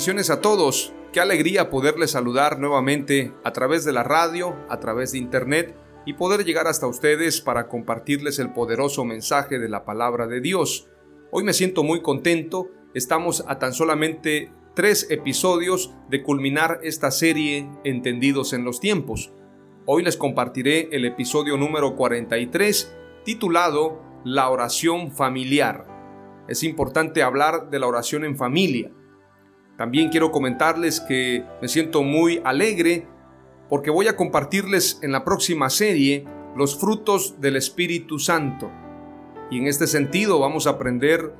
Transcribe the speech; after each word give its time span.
Bendiciones 0.00 0.30
a 0.30 0.40
todos. 0.40 0.94
Qué 1.12 1.20
alegría 1.20 1.68
poderles 1.68 2.12
saludar 2.12 2.58
nuevamente 2.58 3.34
a 3.44 3.52
través 3.52 3.84
de 3.84 3.92
la 3.92 4.02
radio, 4.02 4.56
a 4.70 4.80
través 4.80 5.12
de 5.12 5.18
internet 5.18 5.76
y 6.06 6.14
poder 6.14 6.46
llegar 6.46 6.66
hasta 6.68 6.86
ustedes 6.86 7.42
para 7.42 7.68
compartirles 7.68 8.38
el 8.38 8.50
poderoso 8.54 9.04
mensaje 9.04 9.58
de 9.58 9.68
la 9.68 9.84
palabra 9.84 10.26
de 10.26 10.40
Dios. 10.40 10.88
Hoy 11.30 11.44
me 11.44 11.52
siento 11.52 11.84
muy 11.84 12.00
contento. 12.00 12.70
Estamos 12.94 13.44
a 13.46 13.58
tan 13.58 13.74
solamente 13.74 14.50
tres 14.74 15.06
episodios 15.10 15.92
de 16.08 16.22
culminar 16.22 16.80
esta 16.82 17.10
serie 17.10 17.68
Entendidos 17.84 18.54
en 18.54 18.64
los 18.64 18.80
tiempos. 18.80 19.34
Hoy 19.84 20.02
les 20.02 20.16
compartiré 20.16 20.88
el 20.92 21.04
episodio 21.04 21.58
número 21.58 21.94
43 21.94 22.96
titulado 23.26 24.00
La 24.24 24.48
oración 24.48 25.12
familiar. 25.12 25.86
Es 26.48 26.62
importante 26.62 27.22
hablar 27.22 27.68
de 27.68 27.78
la 27.78 27.86
oración 27.86 28.24
en 28.24 28.38
familia. 28.38 28.92
También 29.80 30.10
quiero 30.10 30.30
comentarles 30.30 31.00
que 31.00 31.42
me 31.62 31.66
siento 31.66 32.02
muy 32.02 32.42
alegre 32.44 33.06
porque 33.70 33.88
voy 33.88 34.08
a 34.08 34.14
compartirles 34.14 34.98
en 35.00 35.10
la 35.10 35.24
próxima 35.24 35.70
serie 35.70 36.26
los 36.54 36.78
frutos 36.78 37.40
del 37.40 37.56
Espíritu 37.56 38.18
Santo. 38.18 38.70
Y 39.50 39.56
en 39.56 39.66
este 39.66 39.86
sentido 39.86 40.38
vamos 40.38 40.66
a 40.66 40.72
aprender 40.72 41.32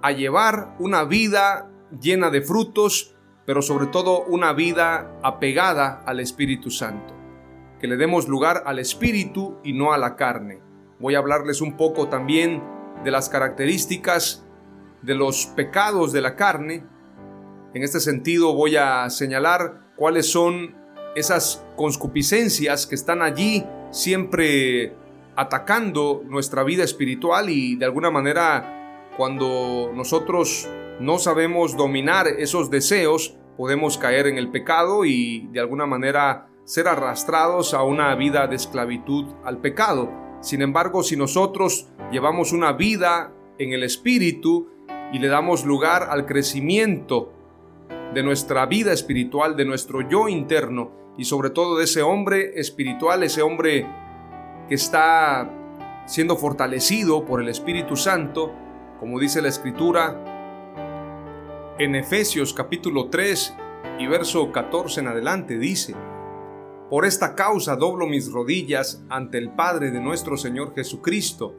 a 0.00 0.12
llevar 0.12 0.76
una 0.78 1.02
vida 1.02 1.72
llena 2.00 2.30
de 2.30 2.42
frutos, 2.42 3.16
pero 3.46 3.62
sobre 3.62 3.88
todo 3.88 4.26
una 4.26 4.52
vida 4.52 5.18
apegada 5.24 6.04
al 6.06 6.20
Espíritu 6.20 6.70
Santo. 6.70 7.12
Que 7.80 7.88
le 7.88 7.96
demos 7.96 8.28
lugar 8.28 8.62
al 8.64 8.78
Espíritu 8.78 9.58
y 9.64 9.72
no 9.72 9.92
a 9.92 9.98
la 9.98 10.14
carne. 10.14 10.60
Voy 11.00 11.16
a 11.16 11.18
hablarles 11.18 11.60
un 11.60 11.76
poco 11.76 12.06
también 12.06 12.62
de 13.02 13.10
las 13.10 13.28
características 13.28 14.46
de 15.02 15.16
los 15.16 15.46
pecados 15.46 16.12
de 16.12 16.20
la 16.20 16.36
carne 16.36 16.91
en 17.74 17.82
este 17.82 18.00
sentido 18.00 18.54
voy 18.54 18.76
a 18.76 19.08
señalar 19.10 19.92
cuáles 19.96 20.30
son 20.30 20.74
esas 21.14 21.64
conscupiscencias 21.76 22.86
que 22.86 22.94
están 22.94 23.22
allí 23.22 23.64
siempre 23.90 24.94
atacando 25.36 26.22
nuestra 26.26 26.64
vida 26.64 26.84
espiritual 26.84 27.48
y 27.48 27.76
de 27.76 27.84
alguna 27.84 28.10
manera 28.10 29.10
cuando 29.16 29.90
nosotros 29.94 30.68
no 31.00 31.18
sabemos 31.18 31.76
dominar 31.76 32.26
esos 32.26 32.70
deseos 32.70 33.36
podemos 33.56 33.98
caer 33.98 34.26
en 34.26 34.38
el 34.38 34.50
pecado 34.50 35.04
y 35.04 35.48
de 35.52 35.60
alguna 35.60 35.86
manera 35.86 36.48
ser 36.64 36.88
arrastrados 36.88 37.74
a 37.74 37.82
una 37.82 38.14
vida 38.14 38.46
de 38.46 38.56
esclavitud 38.56 39.26
al 39.44 39.58
pecado. 39.58 40.10
Sin 40.40 40.62
embargo, 40.62 41.02
si 41.02 41.16
nosotros 41.16 41.88
llevamos 42.10 42.52
una 42.52 42.72
vida 42.72 43.32
en 43.58 43.72
el 43.72 43.82
espíritu 43.82 44.68
y 45.12 45.18
le 45.18 45.28
damos 45.28 45.64
lugar 45.64 46.08
al 46.10 46.24
crecimiento 46.24 47.32
de 48.14 48.22
nuestra 48.22 48.66
vida 48.66 48.92
espiritual, 48.92 49.56
de 49.56 49.64
nuestro 49.64 50.08
yo 50.08 50.28
interno 50.28 50.92
y 51.16 51.24
sobre 51.24 51.50
todo 51.50 51.78
de 51.78 51.84
ese 51.84 52.02
hombre 52.02 52.60
espiritual, 52.60 53.22
ese 53.22 53.42
hombre 53.42 53.86
que 54.68 54.74
está 54.74 55.50
siendo 56.06 56.36
fortalecido 56.36 57.24
por 57.24 57.40
el 57.40 57.48
Espíritu 57.48 57.96
Santo, 57.96 58.52
como 59.00 59.18
dice 59.18 59.42
la 59.42 59.48
Escritura 59.48 60.28
en 61.78 61.94
Efesios 61.94 62.52
capítulo 62.52 63.08
3 63.08 63.56
y 63.98 64.06
verso 64.06 64.52
14 64.52 65.00
en 65.00 65.08
adelante, 65.08 65.58
dice, 65.58 65.94
Por 66.90 67.06
esta 67.06 67.34
causa 67.34 67.76
doblo 67.76 68.06
mis 68.06 68.30
rodillas 68.30 69.04
ante 69.08 69.38
el 69.38 69.50
Padre 69.50 69.90
de 69.90 70.00
nuestro 70.00 70.36
Señor 70.36 70.74
Jesucristo, 70.74 71.54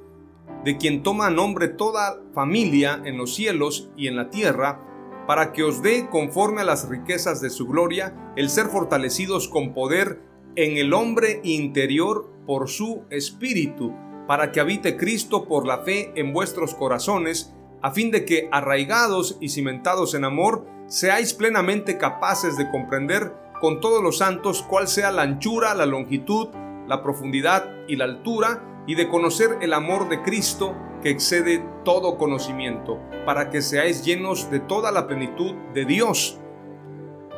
de 0.64 0.78
quien 0.78 1.04
toma 1.04 1.30
nombre 1.30 1.68
toda 1.68 2.22
familia 2.34 3.02
en 3.06 3.18
los 3.18 3.36
cielos 3.36 3.90
y 3.98 4.08
en 4.08 4.16
la 4.16 4.30
tierra, 4.30 4.93
para 5.28 5.54
que 5.54 5.64
os 5.64 5.82
dé, 5.82 6.10
conforme 6.10 6.62
a 6.62 6.66
las 6.66 6.90
riquezas 6.90 7.42
de 7.42 7.50
su 7.50 7.68
gloria, 7.68 8.34
el 8.36 8.50
ser 8.50 8.68
fortalecidos 8.68 9.48
con 9.48 9.74
poder 9.74 10.22
en 10.56 10.78
el 10.78 10.94
hombre 10.94 11.40
interior 11.44 12.30
por 12.46 12.70
su 12.70 13.04
espíritu, 13.10 13.94
para 14.28 14.52
que 14.52 14.60
habite 14.60 14.98
Cristo 14.98 15.46
por 15.46 15.66
la 15.66 15.80
fe 15.80 16.12
en 16.16 16.34
vuestros 16.34 16.76
corazones, 16.76 17.54
a 17.82 17.92
fin 17.92 18.12
de 18.12 18.26
que, 18.26 18.48
arraigados 18.52 19.38
y 19.42 19.50
cimentados 19.50 20.14
en 20.14 20.26
amor, 20.26 20.66
seáis 20.88 21.34
plenamente 21.34 21.98
capaces 21.98 22.58
de 22.58 22.70
comprender 22.70 23.34
con 23.60 23.80
todos 23.80 24.04
los 24.04 24.18
santos 24.18 24.64
cuál 24.64 24.88
sea 24.88 25.12
la 25.12 25.22
anchura, 25.22 25.74
la 25.74 25.86
longitud, 25.86 26.50
la 26.88 27.02
profundidad 27.02 27.70
y 27.88 27.96
la 27.96 28.06
altura, 28.06 28.73
y 28.88 28.96
de 28.96 29.08
conocer 29.08 29.58
el 29.62 29.74
amor 29.74 30.10
de 30.10 30.22
Cristo, 30.22 30.76
que 31.02 31.10
excede 31.10 31.64
todo 31.84 32.18
conocimiento, 32.18 33.00
para 33.26 33.50
que 33.50 33.62
seáis 33.62 34.04
llenos 34.04 34.50
de 34.52 34.60
toda 34.60 34.92
la 34.92 35.08
plenitud 35.08 35.54
de 35.74 35.86
Dios. 35.86 36.40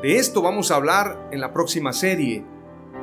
De 0.02 0.18
esto 0.18 0.42
vamos 0.42 0.72
a 0.72 0.76
hablar 0.76 1.30
en 1.32 1.40
la 1.40 1.54
próxima 1.54 1.94
serie, 1.94 2.46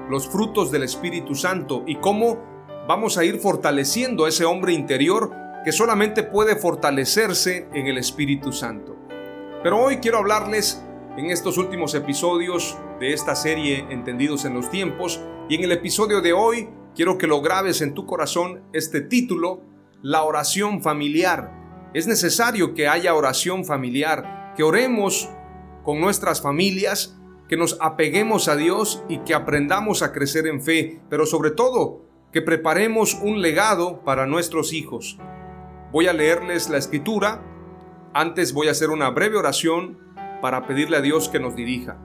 los 0.09 0.29
frutos 0.29 0.71
del 0.71 0.83
Espíritu 0.83 1.35
Santo 1.35 1.85
y 1.87 1.97
cómo 1.97 2.39
vamos 2.87 3.17
a 3.19 3.25
ir 3.25 3.39
fortaleciendo 3.39 4.25
a 4.25 4.29
ese 4.29 4.45
hombre 4.45 4.73
interior 4.73 5.33
que 5.65 5.73
solamente 5.73 6.23
puede 6.23 6.57
fortalecerse 6.57 7.69
en 7.73 7.87
el 7.87 7.99
Espíritu 7.99 8.53
Santo. 8.53 8.97
Pero 9.63 9.81
hoy 9.81 9.99
quiero 9.99 10.19
hablarles 10.19 10.85
en 11.17 11.31
estos 11.31 11.57
últimos 11.59 11.95
episodios 11.95 12.77
de 12.99 13.13
esta 13.13 13.37
serie 13.37 13.87
Entendidos 13.91 14.45
en 14.45 14.55
los 14.55 14.71
Tiempos 14.71 15.21
y 15.49 15.55
en 15.55 15.65
el 15.65 15.73
episodio 15.73 16.21
de 16.21 16.33
hoy 16.33 16.69
quiero 16.95 17.19
que 17.19 17.27
lo 17.27 17.41
grabes 17.41 17.81
en 17.81 17.95
tu 17.95 18.07
corazón 18.07 18.63
este 18.73 19.01
título 19.01 19.63
la 20.03 20.25
oración 20.25 20.83
familiar. 20.83 21.91
Es 21.95 22.07
necesario 22.07 22.75
que 22.75 22.89
haya 22.89 23.15
oración 23.15 23.65
familiar, 23.65 24.55
que 24.57 24.63
oremos 24.63 25.31
con 25.85 26.01
nuestras 26.01 26.41
familias, 26.41 27.19
que 27.49 27.57
nos 27.57 27.77
apeguemos 27.81 28.49
a 28.49 28.57
Dios 28.57 29.03
y 29.09 29.19
que 29.19 29.35
aprendamos 29.35 30.03
a 30.03 30.13
crecer 30.13 30.47
en 30.47 30.63
fe, 30.63 31.01
pero 31.09 31.27
sobre 31.27 31.51
todo 31.51 32.07
que 32.33 32.43
preparemos 32.43 33.15
un 33.15 33.43
legado 33.43 34.03
para 34.05 34.27
nuestros 34.27 34.73
hijos. 34.73 35.19
Voy 35.93 36.09
a 36.09 36.15
leerles 36.15 36.71
la 36.71 36.79
escritura, 36.79 37.43
antes 38.15 38.55
voy 38.55 38.69
a 38.69 38.73
hacer 38.73 38.91
una 38.91 39.11
breve 39.11 39.37
oración 39.37 39.99
para 40.41 40.67
pedirle 40.67 40.97
a 40.97 41.03
Dios 41.03 41.29
que 41.29 41.41
nos 41.41 41.55
dirija. 41.55 41.99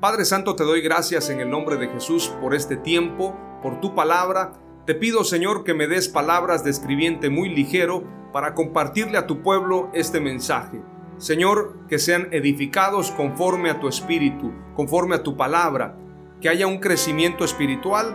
Padre 0.00 0.26
Santo, 0.26 0.56
te 0.56 0.64
doy 0.64 0.82
gracias 0.82 1.30
en 1.30 1.40
el 1.40 1.48
nombre 1.48 1.76
de 1.76 1.88
Jesús 1.88 2.28
por 2.42 2.54
este 2.54 2.76
tiempo, 2.76 3.34
por 3.62 3.80
tu 3.80 3.94
palabra, 3.94 4.52
te 4.86 4.94
pido, 4.94 5.24
Señor, 5.24 5.64
que 5.64 5.74
me 5.74 5.88
des 5.88 6.08
palabras 6.08 6.62
de 6.62 6.70
escribiente 6.70 7.28
muy 7.30 7.48
ligero 7.48 8.04
para 8.32 8.54
compartirle 8.54 9.18
a 9.18 9.26
tu 9.26 9.42
pueblo 9.42 9.90
este 9.92 10.20
mensaje. 10.20 10.80
Señor, 11.18 11.86
que 11.88 11.98
sean 11.98 12.28
edificados 12.30 13.10
conforme 13.10 13.70
a 13.70 13.80
tu 13.80 13.88
espíritu, 13.88 14.52
conforme 14.74 15.16
a 15.16 15.22
tu 15.22 15.36
palabra, 15.36 15.96
que 16.40 16.48
haya 16.48 16.66
un 16.66 16.78
crecimiento 16.78 17.44
espiritual 17.44 18.14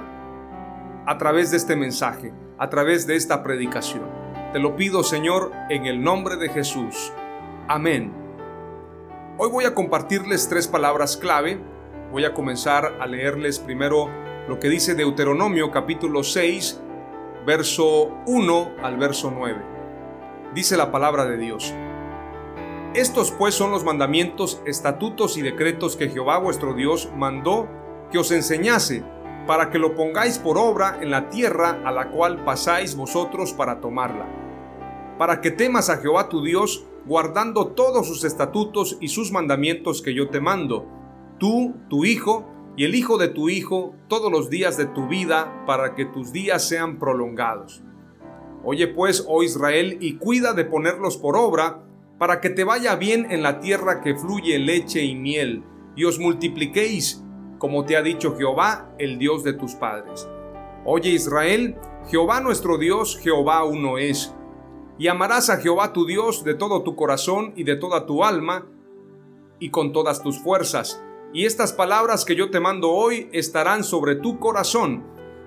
a 1.05 1.17
través 1.17 1.51
de 1.51 1.57
este 1.57 1.75
mensaje, 1.75 2.31
a 2.57 2.69
través 2.69 3.07
de 3.07 3.15
esta 3.15 3.43
predicación. 3.43 4.03
Te 4.53 4.59
lo 4.59 4.75
pido, 4.75 5.03
Señor, 5.03 5.51
en 5.69 5.85
el 5.85 6.03
nombre 6.03 6.35
de 6.35 6.49
Jesús. 6.49 7.11
Amén. 7.67 8.13
Hoy 9.37 9.49
voy 9.49 9.65
a 9.65 9.73
compartirles 9.73 10.47
tres 10.47 10.67
palabras 10.67 11.17
clave. 11.17 11.59
Voy 12.11 12.25
a 12.25 12.33
comenzar 12.33 12.97
a 12.99 13.07
leerles 13.07 13.59
primero 13.59 14.09
lo 14.47 14.59
que 14.59 14.69
dice 14.69 14.95
Deuteronomio 14.95 15.71
capítulo 15.71 16.23
6, 16.23 16.81
verso 17.45 18.11
1 18.25 18.71
al 18.81 18.97
verso 18.97 19.31
9. 19.31 19.61
Dice 20.55 20.77
la 20.77 20.91
palabra 20.91 21.25
de 21.25 21.37
Dios. 21.37 21.73
Estos 22.93 23.31
pues 23.31 23.53
son 23.53 23.71
los 23.71 23.83
mandamientos, 23.83 24.61
estatutos 24.65 25.37
y 25.37 25.41
decretos 25.41 25.95
que 25.95 26.09
Jehová 26.09 26.39
vuestro 26.39 26.73
Dios 26.73 27.09
mandó 27.15 27.69
que 28.11 28.17
os 28.17 28.31
enseñase, 28.31 29.03
para 29.47 29.69
que 29.69 29.79
lo 29.79 29.95
pongáis 29.95 30.39
por 30.39 30.57
obra 30.57 30.97
en 31.01 31.11
la 31.11 31.29
tierra 31.29 31.79
a 31.85 31.91
la 31.91 32.09
cual 32.09 32.43
pasáis 32.43 32.95
vosotros 32.95 33.53
para 33.53 33.79
tomarla. 33.79 34.27
Para 35.17 35.39
que 35.39 35.51
temas 35.51 35.89
a 35.89 35.97
Jehová 35.97 36.29
tu 36.29 36.43
Dios, 36.43 36.85
guardando 37.05 37.67
todos 37.67 38.07
sus 38.07 38.23
estatutos 38.23 38.97
y 38.99 39.07
sus 39.07 39.31
mandamientos 39.31 40.01
que 40.01 40.13
yo 40.13 40.29
te 40.29 40.41
mando, 40.41 40.85
tú, 41.37 41.75
tu 41.89 42.05
hijo, 42.05 42.45
y 42.77 42.85
el 42.85 42.95
hijo 42.95 43.17
de 43.17 43.27
tu 43.27 43.49
hijo, 43.49 43.95
todos 44.07 44.31
los 44.31 44.49
días 44.49 44.77
de 44.77 44.85
tu 44.85 45.07
vida, 45.07 45.63
para 45.65 45.93
que 45.93 46.05
tus 46.05 46.31
días 46.31 46.67
sean 46.67 46.99
prolongados. 46.99 47.83
Oye 48.63 48.87
pues, 48.87 49.25
oh 49.27 49.43
Israel, 49.43 49.97
y 49.99 50.17
cuida 50.17 50.53
de 50.53 50.65
ponerlos 50.65 51.17
por 51.17 51.35
obra, 51.35 51.83
para 52.17 52.39
que 52.39 52.49
te 52.49 52.63
vaya 52.63 52.95
bien 52.95 53.31
en 53.31 53.41
la 53.41 53.59
tierra 53.59 54.01
que 54.01 54.15
fluye 54.15 54.59
leche 54.59 55.03
y 55.03 55.15
miel, 55.15 55.63
y 55.95 56.05
os 56.05 56.19
multipliquéis, 56.19 57.23
como 57.57 57.83
te 57.85 57.97
ha 57.97 58.01
dicho 58.01 58.35
Jehová, 58.37 58.93
el 58.99 59.17
Dios 59.17 59.43
de 59.43 59.53
tus 59.53 59.75
padres. 59.75 60.27
Oye 60.85 61.09
Israel, 61.09 61.75
Jehová 62.09 62.39
nuestro 62.39 62.77
Dios, 62.77 63.19
Jehová 63.21 63.63
uno 63.63 63.97
es. 63.97 64.33
Y 64.97 65.07
amarás 65.07 65.49
a 65.49 65.57
Jehová 65.57 65.93
tu 65.93 66.05
Dios 66.05 66.43
de 66.43 66.53
todo 66.53 66.83
tu 66.83 66.95
corazón 66.95 67.53
y 67.55 67.63
de 67.63 67.75
toda 67.75 68.05
tu 68.05 68.23
alma, 68.23 68.67
y 69.59 69.69
con 69.69 69.91
todas 69.91 70.23
tus 70.23 70.39
fuerzas. 70.39 71.03
Y 71.33 71.45
estas 71.45 71.71
palabras 71.71 72.25
que 72.25 72.35
yo 72.35 72.51
te 72.51 72.59
mando 72.59 72.91
hoy 72.91 73.29
estarán 73.31 73.83
sobre 73.83 74.15
tu 74.15 74.39
corazón, 74.39 75.03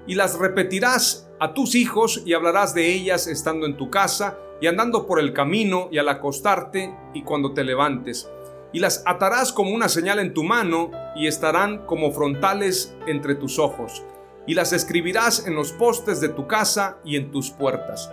y 0.06 0.14
las 0.14 0.38
repetirás 0.38 1.30
a 1.40 1.54
tus 1.54 1.74
hijos 1.74 2.22
y 2.24 2.34
hablarás 2.34 2.74
de 2.74 2.92
ellas 2.92 3.26
estando 3.26 3.66
en 3.66 3.76
tu 3.76 3.90
casa, 3.90 4.38
y 4.60 4.66
andando 4.66 5.06
por 5.06 5.20
el 5.20 5.34
camino 5.34 5.88
y 5.90 5.98
al 5.98 6.08
acostarte 6.08 6.96
y 7.12 7.22
cuando 7.22 7.52
te 7.52 7.64
levantes. 7.64 8.30
Y 8.72 8.78
las 8.78 9.02
atarás 9.04 9.52
como 9.52 9.72
una 9.72 9.88
señal 9.88 10.18
en 10.20 10.32
tu 10.32 10.42
mano 10.42 10.90
y 11.14 11.26
estarán 11.26 11.84
como 11.86 12.12
frontales 12.12 12.96
entre 13.06 13.34
tus 13.34 13.58
ojos. 13.58 14.04
Y 14.46 14.54
las 14.54 14.72
escribirás 14.72 15.46
en 15.46 15.54
los 15.54 15.72
postes 15.72 16.20
de 16.20 16.30
tu 16.30 16.46
casa 16.46 16.98
y 17.04 17.16
en 17.16 17.30
tus 17.30 17.50
puertas. 17.50 18.10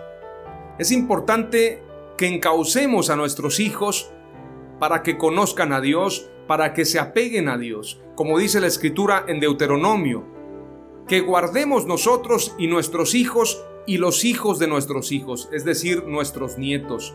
Es 0.78 0.92
importante 0.92 1.82
que 2.18 2.26
encaucemos 2.26 3.08
a 3.08 3.16
nuestros 3.16 3.58
hijos 3.58 4.10
para 4.78 5.02
que 5.02 5.16
conozcan 5.16 5.72
a 5.72 5.80
Dios, 5.80 6.28
para 6.46 6.74
que 6.74 6.84
se 6.84 6.98
apeguen 6.98 7.48
a 7.48 7.58
Dios, 7.58 8.00
como 8.14 8.38
dice 8.38 8.60
la 8.60 8.66
escritura 8.66 9.24
en 9.28 9.40
Deuteronomio, 9.40 10.24
que 11.06 11.20
guardemos 11.20 11.86
nosotros 11.86 12.54
y 12.58 12.66
nuestros 12.66 13.14
hijos 13.14 13.64
y 13.86 13.98
los 13.98 14.24
hijos 14.24 14.58
de 14.58 14.68
nuestros 14.68 15.12
hijos, 15.12 15.48
es 15.52 15.64
decir, 15.64 16.04
nuestros 16.04 16.58
nietos. 16.58 17.14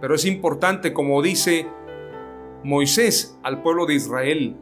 Pero 0.00 0.14
es 0.14 0.24
importante, 0.24 0.92
como 0.92 1.22
dice 1.22 1.66
Moisés 2.62 3.38
al 3.42 3.62
pueblo 3.62 3.86
de 3.86 3.94
Israel, 3.94 4.56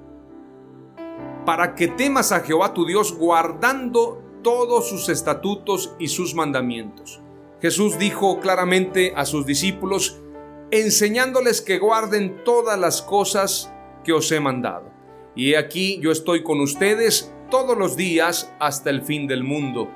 para 1.44 1.74
que 1.74 1.88
temas 1.88 2.32
a 2.32 2.40
Jehová 2.40 2.72
tu 2.74 2.86
Dios 2.86 3.16
guardando 3.16 4.22
todos 4.42 4.88
sus 4.88 5.08
estatutos 5.08 5.94
y 5.98 6.08
sus 6.08 6.34
mandamientos. 6.34 7.20
Jesús 7.60 7.98
dijo 7.98 8.40
claramente 8.40 9.12
a 9.16 9.24
sus 9.24 9.46
discípulos, 9.46 10.20
enseñándoles 10.70 11.62
que 11.62 11.78
guarden 11.78 12.42
todas 12.44 12.78
las 12.78 13.00
cosas 13.02 13.73
que 14.04 14.12
os 14.12 14.30
he 14.30 14.38
mandado. 14.38 14.90
Y 15.34 15.54
aquí 15.54 15.98
yo 16.00 16.12
estoy 16.12 16.42
con 16.42 16.60
ustedes 16.60 17.32
todos 17.50 17.76
los 17.76 17.96
días 17.96 18.52
hasta 18.60 18.90
el 18.90 19.02
fin 19.02 19.26
del 19.26 19.42
mundo. 19.42 19.90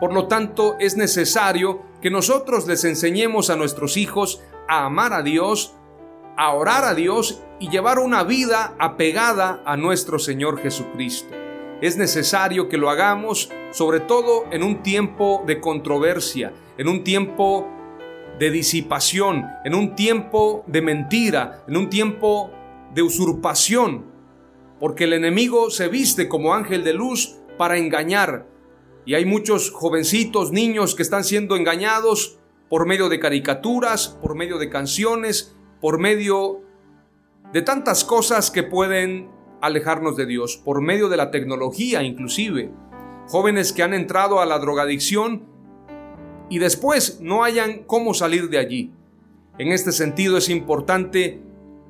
Por 0.00 0.12
lo 0.12 0.26
tanto, 0.26 0.76
es 0.78 0.96
necesario 0.96 1.82
que 2.00 2.10
nosotros 2.10 2.66
les 2.66 2.84
enseñemos 2.84 3.50
a 3.50 3.56
nuestros 3.56 3.96
hijos 3.96 4.42
a 4.68 4.84
amar 4.86 5.12
a 5.12 5.22
Dios, 5.22 5.74
a 6.36 6.52
orar 6.54 6.84
a 6.84 6.94
Dios 6.94 7.42
y 7.60 7.68
llevar 7.70 7.98
una 7.98 8.24
vida 8.24 8.74
apegada 8.78 9.62
a 9.64 9.76
nuestro 9.76 10.18
Señor 10.18 10.60
Jesucristo. 10.60 11.34
Es 11.80 11.96
necesario 11.96 12.68
que 12.68 12.78
lo 12.78 12.90
hagamos, 12.90 13.50
sobre 13.70 14.00
todo 14.00 14.44
en 14.50 14.62
un 14.62 14.82
tiempo 14.82 15.42
de 15.46 15.60
controversia, 15.60 16.52
en 16.78 16.88
un 16.88 17.04
tiempo 17.04 17.68
de 18.38 18.50
disipación, 18.50 19.46
en 19.64 19.74
un 19.74 19.94
tiempo 19.94 20.64
de 20.66 20.82
mentira, 20.82 21.62
en 21.68 21.76
un 21.76 21.90
tiempo 21.90 22.50
de 22.94 23.02
usurpación, 23.02 24.06
porque 24.80 25.04
el 25.04 25.12
enemigo 25.12 25.70
se 25.70 25.88
viste 25.88 26.28
como 26.28 26.54
ángel 26.54 26.84
de 26.84 26.94
luz 26.94 27.36
para 27.56 27.78
engañar, 27.78 28.48
y 29.04 29.14
hay 29.14 29.24
muchos 29.24 29.70
jovencitos, 29.70 30.52
niños 30.52 30.94
que 30.94 31.02
están 31.02 31.24
siendo 31.24 31.56
engañados 31.56 32.38
por 32.68 32.86
medio 32.86 33.08
de 33.08 33.18
caricaturas, 33.18 34.08
por 34.08 34.34
medio 34.34 34.58
de 34.58 34.70
canciones, 34.70 35.56
por 35.80 35.98
medio 35.98 36.62
de 37.52 37.62
tantas 37.62 38.04
cosas 38.04 38.50
que 38.50 38.62
pueden 38.62 39.28
alejarnos 39.60 40.16
de 40.16 40.26
Dios, 40.26 40.56
por 40.56 40.80
medio 40.80 41.08
de 41.08 41.16
la 41.16 41.30
tecnología 41.30 42.02
inclusive. 42.02 42.72
Jóvenes 43.28 43.72
que 43.72 43.82
han 43.82 43.94
entrado 43.94 44.40
a 44.40 44.46
la 44.46 44.58
drogadicción 44.58 45.44
y 46.48 46.58
después 46.58 47.20
no 47.20 47.44
hayan 47.44 47.84
cómo 47.84 48.14
salir 48.14 48.48
de 48.48 48.58
allí. 48.58 48.92
En 49.58 49.68
este 49.68 49.92
sentido 49.92 50.36
es 50.38 50.48
importante 50.48 51.42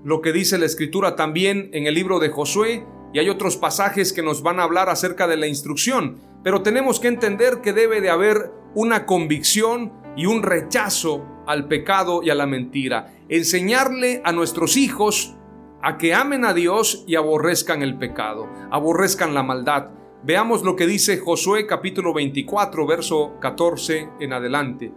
lo 0.04 0.20
que 0.20 0.32
dice 0.32 0.58
la 0.58 0.66
escritura 0.66 1.16
también 1.16 1.70
en 1.72 1.86
el 1.86 1.94
libro 1.94 2.18
de 2.18 2.30
Josué 2.30 2.84
y 3.12 3.18
hay 3.18 3.28
otros 3.28 3.56
pasajes 3.56 4.12
que 4.12 4.22
nos 4.22 4.42
van 4.42 4.58
a 4.58 4.64
hablar 4.64 4.88
acerca 4.88 5.26
de 5.26 5.36
la 5.36 5.46
instrucción 5.46 6.20
pero 6.42 6.62
tenemos 6.62 6.98
que 6.98 7.08
entender 7.08 7.60
que 7.60 7.72
debe 7.72 8.00
de 8.00 8.10
haber 8.10 8.50
una 8.74 9.06
convicción 9.06 9.92
y 10.16 10.26
un 10.26 10.42
rechazo 10.42 11.24
al 11.46 11.68
pecado 11.68 12.22
y 12.22 12.30
a 12.30 12.34
la 12.34 12.46
mentira. 12.46 13.14
Enseñarle 13.28 14.20
a 14.24 14.32
nuestros 14.32 14.76
hijos 14.76 15.36
a 15.82 15.98
que 15.98 16.14
amen 16.14 16.44
a 16.44 16.52
Dios 16.52 17.04
y 17.06 17.16
aborrezcan 17.16 17.82
el 17.82 17.96
pecado, 17.96 18.48
aborrezcan 18.70 19.34
la 19.34 19.42
maldad. 19.42 19.90
Veamos 20.24 20.62
lo 20.62 20.76
que 20.76 20.86
dice 20.86 21.18
Josué 21.18 21.66
capítulo 21.66 22.12
24, 22.12 22.86
verso 22.86 23.34
14 23.40 24.08
en 24.20 24.32
adelante. 24.32 24.92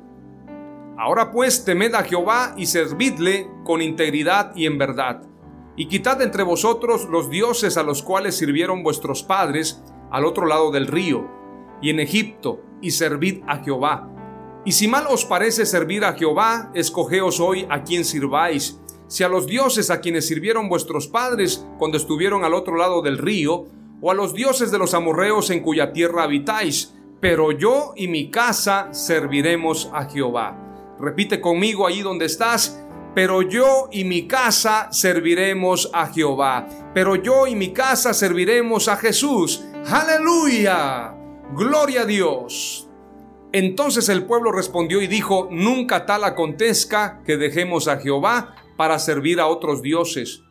Ahora 0.97 1.31
pues 1.31 1.65
temed 1.65 1.93
a 1.93 2.03
Jehová 2.03 2.53
y 2.55 2.67
servidle 2.67 3.49
con 3.65 3.81
integridad 3.81 4.55
y 4.55 4.65
en 4.65 4.77
verdad. 4.77 5.23
Y 5.75 5.87
quitad 5.87 6.21
entre 6.21 6.43
vosotros 6.43 7.09
los 7.09 7.29
dioses 7.29 7.75
a 7.75 7.83
los 7.83 8.01
cuales 8.01 8.37
sirvieron 8.37 8.81
vuestros 8.81 9.21
padres, 9.21 9.83
al 10.09 10.23
otro 10.23 10.45
lado 10.45 10.71
del 10.71 10.87
río, 10.87 11.29
y 11.81 11.89
en 11.89 11.99
Egipto, 11.99 12.61
y 12.81 12.91
servid 12.91 13.43
a 13.45 13.57
Jehová. 13.57 14.09
Y 14.63 14.71
si 14.71 14.87
mal 14.87 15.05
os 15.09 15.25
parece 15.25 15.65
servir 15.65 16.05
a 16.05 16.13
Jehová, 16.13 16.71
escogeos 16.73 17.41
hoy 17.41 17.67
a 17.69 17.83
quien 17.83 18.05
sirváis, 18.05 18.79
si 19.07 19.23
a 19.23 19.27
los 19.27 19.47
dioses 19.47 19.91
a 19.91 19.99
quienes 19.99 20.27
sirvieron 20.27 20.69
vuestros 20.69 21.07
padres 21.07 21.67
cuando 21.77 21.97
estuvieron 21.97 22.45
al 22.45 22.53
otro 22.53 22.77
lado 22.77 23.01
del 23.01 23.17
río, 23.17 23.65
o 24.01 24.11
a 24.11 24.13
los 24.13 24.33
dioses 24.33 24.71
de 24.71 24.77
los 24.77 24.93
amorreos 24.93 25.49
en 25.49 25.61
cuya 25.61 25.91
tierra 25.91 26.23
habitáis, 26.23 26.95
pero 27.19 27.51
yo 27.51 27.93
y 27.97 28.07
mi 28.07 28.31
casa 28.31 28.93
serviremos 28.93 29.89
a 29.93 30.05
Jehová. 30.05 30.64
Repite 30.99 31.41
conmigo 31.41 31.85
ahí 31.85 32.01
donde 32.01 32.25
estás, 32.25 32.81
pero 33.13 33.41
yo 33.41 33.87
y 33.91 34.03
mi 34.03 34.27
casa 34.27 34.89
serviremos 34.91 35.89
a 35.93 36.07
Jehová, 36.07 36.67
pero 36.93 37.15
yo 37.15 37.47
y 37.47 37.55
mi 37.55 37.73
casa 37.73 38.13
serviremos 38.13 38.87
a 38.87 38.97
Jesús. 38.97 39.63
Aleluya. 39.87 41.13
Gloria 41.53 42.01
a 42.01 42.05
Dios. 42.05 42.89
Entonces 43.51 44.09
el 44.09 44.25
pueblo 44.25 44.51
respondió 44.51 45.01
y 45.01 45.07
dijo, 45.07 45.47
nunca 45.49 46.05
tal 46.05 46.25
acontezca 46.25 47.21
que 47.25 47.37
dejemos 47.37 47.87
a 47.87 47.97
Jehová 47.97 48.55
para 48.75 48.99
servir 48.99 49.39
a 49.39 49.47
otros 49.47 49.81
dioses. 49.81 50.41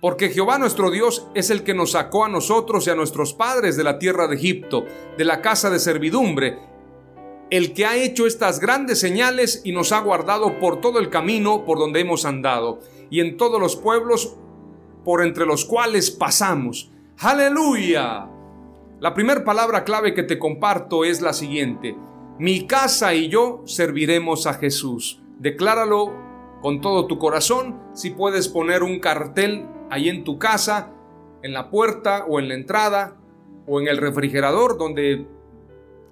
Porque 0.00 0.28
Jehová 0.28 0.58
nuestro 0.58 0.90
Dios 0.90 1.26
es 1.34 1.50
el 1.50 1.64
que 1.64 1.74
nos 1.74 1.92
sacó 1.92 2.24
a 2.24 2.28
nosotros 2.28 2.86
y 2.86 2.90
a 2.90 2.94
nuestros 2.94 3.32
padres 3.32 3.76
de 3.76 3.84
la 3.84 3.98
tierra 3.98 4.28
de 4.28 4.36
Egipto, 4.36 4.84
de 5.16 5.24
la 5.24 5.40
casa 5.40 5.70
de 5.70 5.78
servidumbre, 5.78 6.58
el 7.50 7.72
que 7.72 7.86
ha 7.86 7.96
hecho 7.96 8.26
estas 8.26 8.60
grandes 8.60 9.00
señales 9.00 9.62
y 9.64 9.72
nos 9.72 9.92
ha 9.92 10.00
guardado 10.00 10.58
por 10.58 10.80
todo 10.80 10.98
el 10.98 11.08
camino 11.08 11.64
por 11.64 11.78
donde 11.78 12.00
hemos 12.00 12.24
andado, 12.24 12.80
y 13.10 13.20
en 13.20 13.36
todos 13.36 13.60
los 13.60 13.76
pueblos 13.76 14.36
por 15.04 15.22
entre 15.22 15.46
los 15.46 15.64
cuales 15.64 16.10
pasamos. 16.10 16.90
Aleluya. 17.18 18.28
La 19.00 19.14
primera 19.14 19.44
palabra 19.44 19.84
clave 19.84 20.12
que 20.12 20.22
te 20.22 20.38
comparto 20.38 21.04
es 21.04 21.22
la 21.22 21.32
siguiente. 21.32 21.96
Mi 22.38 22.66
casa 22.66 23.14
y 23.14 23.28
yo 23.28 23.62
serviremos 23.64 24.46
a 24.46 24.54
Jesús. 24.54 25.22
Decláralo 25.38 26.12
con 26.60 26.80
todo 26.80 27.06
tu 27.06 27.18
corazón. 27.18 27.80
Si 27.94 28.10
puedes 28.10 28.48
poner 28.48 28.82
un 28.82 29.00
cartel 29.00 29.66
ahí 29.90 30.08
en 30.08 30.24
tu 30.24 30.38
casa, 30.38 30.92
en 31.42 31.52
la 31.52 31.70
puerta 31.70 32.26
o 32.28 32.38
en 32.40 32.48
la 32.48 32.54
entrada 32.54 33.16
o 33.66 33.80
en 33.80 33.88
el 33.88 33.98
refrigerador 33.98 34.76
donde 34.76 35.26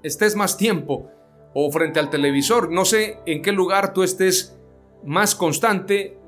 estés 0.02 0.37
más 0.37 0.57
tiempo 0.57 1.11
o 1.59 1.73
frente 1.73 1.99
al 1.99 2.11
televisor. 2.11 2.71
No 2.71 2.85
sé 2.85 3.19
en 3.25 3.41
qué 3.41 3.51
lugar 3.51 3.95
tú 3.95 4.03
estés 4.03 4.59
más 5.07 5.35
constante 5.35 6.19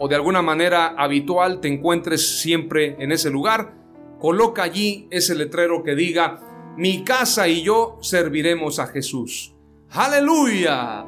o 0.00 0.08
de 0.08 0.16
alguna 0.16 0.42
manera 0.42 0.88
habitual 0.98 1.60
te 1.60 1.68
encuentres 1.68 2.40
siempre 2.40 2.96
en 2.98 3.12
ese 3.12 3.30
lugar, 3.30 3.76
coloca 4.18 4.64
allí 4.64 5.06
ese 5.12 5.36
letrero 5.36 5.84
que 5.84 5.94
diga, 5.94 6.74
mi 6.76 7.04
casa 7.04 7.46
y 7.46 7.62
yo 7.62 7.98
serviremos 8.00 8.80
a 8.80 8.88
Jesús. 8.88 9.54
Aleluya. 9.90 11.06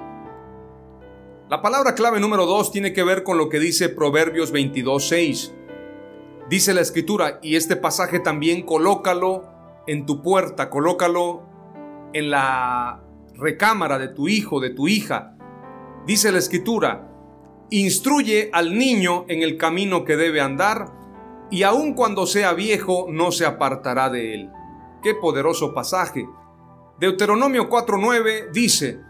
La 1.51 1.61
palabra 1.61 1.97
clave 1.97 2.21
número 2.21 2.47
dos 2.47 2.71
tiene 2.71 2.93
que 2.93 3.03
ver 3.03 3.25
con 3.25 3.39
lo 3.39 3.49
que 3.49 3.59
dice 3.59 3.89
Proverbios 3.89 4.55
22.6. 4.55 5.53
Dice 6.49 6.75
la 6.75 6.81
escritura, 6.81 7.41
y 7.43 7.57
este 7.57 7.75
pasaje 7.75 8.21
también 8.21 8.63
colócalo 8.63 9.49
en 9.89 10.07
tu 10.07 10.23
puerta, 10.23 10.71
colócalo 10.71 11.43
en 12.13 12.31
la 12.31 13.03
recámara 13.39 13.99
de 13.99 14.09
tu 14.09 14.29
hijo, 14.29 14.61
de 14.61 14.71
tu 14.71 14.89
hija. 14.89 15.37
Dice 16.07 16.33
la 16.33 16.39
escritura, 16.39 17.11
instruye 17.71 18.51
al 18.53 18.77
niño 18.77 19.25
en 19.29 19.43
el 19.43 19.57
camino 19.57 20.05
que 20.05 20.17
debe 20.17 20.41
andar, 20.41 20.93
y 21.51 21.63
aun 21.63 21.95
cuando 21.95 22.27
sea 22.27 22.53
viejo 22.55 23.07
no 23.11 23.33
se 23.33 23.47
apartará 23.47 24.11
de 24.11 24.35
él. 24.35 24.51
Qué 25.03 25.15
poderoso 25.15 25.75
pasaje. 25.75 26.27
Deuteronomio 26.99 27.69
4:9 27.69 28.51
dice, 28.53 29.01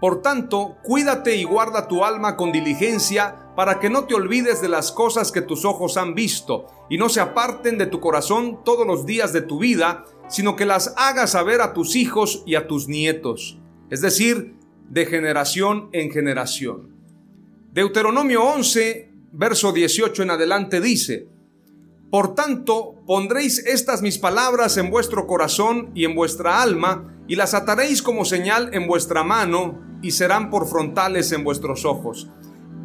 Por 0.00 0.22
tanto, 0.22 0.76
cuídate 0.82 1.36
y 1.36 1.44
guarda 1.44 1.88
tu 1.88 2.04
alma 2.04 2.36
con 2.36 2.52
diligencia, 2.52 3.52
para 3.56 3.78
que 3.78 3.90
no 3.90 4.04
te 4.04 4.14
olvides 4.14 4.60
de 4.60 4.68
las 4.68 4.90
cosas 4.90 5.30
que 5.30 5.40
tus 5.40 5.64
ojos 5.64 5.96
han 5.96 6.14
visto, 6.14 6.66
y 6.90 6.98
no 6.98 7.08
se 7.08 7.20
aparten 7.20 7.78
de 7.78 7.86
tu 7.86 8.00
corazón 8.00 8.60
todos 8.64 8.86
los 8.86 9.06
días 9.06 9.32
de 9.32 9.42
tu 9.42 9.58
vida, 9.58 10.04
sino 10.28 10.56
que 10.56 10.64
las 10.64 10.94
hagas 10.96 11.30
saber 11.30 11.60
a 11.60 11.72
tus 11.72 11.96
hijos 11.96 12.42
y 12.46 12.54
a 12.54 12.66
tus 12.66 12.88
nietos, 12.88 13.58
es 13.90 14.00
decir, 14.00 14.54
de 14.88 15.06
generación 15.06 15.88
en 15.92 16.10
generación. 16.10 16.94
Deuteronomio 17.72 18.44
11, 18.44 19.10
verso 19.32 19.72
18 19.72 20.22
en 20.22 20.30
adelante 20.30 20.80
dice, 20.80 21.28
Por 22.10 22.34
tanto, 22.34 23.02
pondréis 23.06 23.58
estas 23.58 24.02
mis 24.02 24.18
palabras 24.18 24.76
en 24.76 24.90
vuestro 24.90 25.26
corazón 25.26 25.90
y 25.94 26.04
en 26.04 26.14
vuestra 26.14 26.62
alma, 26.62 27.16
y 27.26 27.36
las 27.36 27.54
ataréis 27.54 28.02
como 28.02 28.24
señal 28.24 28.70
en 28.72 28.86
vuestra 28.86 29.24
mano, 29.24 29.80
y 30.02 30.10
serán 30.10 30.50
por 30.50 30.68
frontales 30.68 31.32
en 31.32 31.44
vuestros 31.44 31.84
ojos 31.84 32.28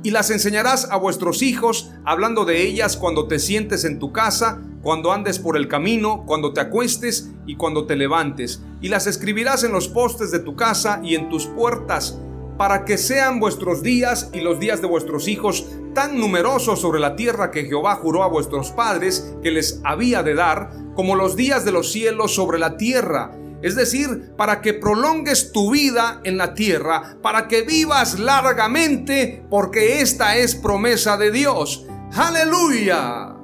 y 0.04 0.12
las 0.12 0.30
enseñarás 0.30 0.90
a 0.92 0.98
vuestros 0.98 1.42
hijos, 1.42 1.92
hablando 2.06 2.46
de 2.46 2.62
ellas 2.62 2.96
cuando 2.98 3.28
te 3.28 3.40
sientes 3.40 3.84
en 3.84 4.00
tu 4.00 4.12
casa, 4.12 4.62
cuando 4.82 5.12
andes 5.12 5.40
por 5.40 5.58
el 5.58 5.68
camino, 5.68 6.24
cuando 6.26 6.54
te 6.54 6.62
acuestes 6.62 7.32
y 7.46 7.56
cuando 7.56 7.86
te 7.86 7.96
levantes, 7.96 8.62
y 8.82 8.88
las 8.88 9.08
escribirás 9.08 9.64
en 9.64 9.74
los 9.74 9.90
postes 9.90 10.32
de 10.32 10.40
tu 10.40 10.56
casa 10.56 11.02
y 11.04 11.16
en 11.16 11.30
tus 11.30 11.48
puertas, 11.48 12.18
para 12.58 12.86
que 12.86 12.98
sean 12.98 13.40
vuestros 13.40 13.82
días 13.82 14.30
y 14.34 14.42
los 14.42 14.60
días 14.60 14.82
de 14.82 14.88
vuestros 14.88 15.28
hijos 15.28 15.66
tan 15.94 16.20
numerosos 16.20 16.80
sobre 16.80 17.00
la 17.00 17.16
tierra 17.16 17.52
que 17.52 17.66
Jehová 17.66 17.96
juró 17.96 18.24
a 18.24 18.28
vuestros 18.28 18.72
padres 18.72 19.34
que 19.42 19.52
les 19.52 19.82
había 19.84 20.24
de 20.24 20.36
dar, 20.36 20.72
como 20.96 21.16
los 21.16 21.36
días 21.36 21.66
de 21.66 21.72
los 21.72 21.92
cielos 21.92 22.36
sobre 22.36 22.60
la 22.60 22.78
tierra 22.78 23.32
es 23.62 23.76
decir, 23.76 24.32
para 24.38 24.62
que 24.62 24.74
prolongues 24.74 25.52
tu 25.52 25.72
vida 25.72 26.22
en 26.24 26.38
la 26.38 26.54
tierra, 26.54 27.18
para 27.22 27.48
que 27.48 27.64
vivas 27.64 28.20
largamente, 28.20 29.44
porque 29.50 30.02
esta 30.02 30.38
es 30.38 30.56
promesa 30.56 31.18
de 31.18 31.32
Dios. 31.32 31.86
Aleluya. 32.14 33.36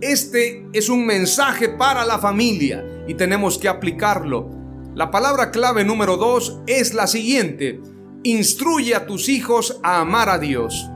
Este 0.00 0.66
es 0.72 0.88
un 0.88 1.04
mensaje 1.04 1.68
para 1.68 2.04
la 2.04 2.18
familia 2.18 2.84
y 3.06 3.14
tenemos 3.14 3.58
que 3.58 3.68
aplicarlo. 3.68 4.48
La 4.94 5.10
palabra 5.10 5.50
clave 5.50 5.84
número 5.84 6.16
dos 6.16 6.60
es 6.66 6.94
la 6.94 7.06
siguiente. 7.06 7.80
Instruye 8.22 8.94
a 8.94 9.06
tus 9.06 9.28
hijos 9.28 9.78
a 9.82 10.00
amar 10.00 10.28
a 10.28 10.38
Dios. 10.38 10.88